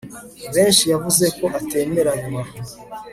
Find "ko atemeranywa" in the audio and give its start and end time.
1.37-2.43